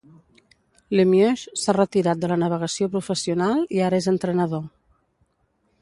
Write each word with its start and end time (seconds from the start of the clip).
Lemieux 0.99 1.43
s'ha 1.63 1.75
retirat 1.77 2.23
de 2.23 2.31
la 2.33 2.39
navegació 2.45 2.89
professional 2.97 3.63
i 3.79 3.85
ara 3.91 4.01
és 4.05 4.09
entrenador. 4.15 4.69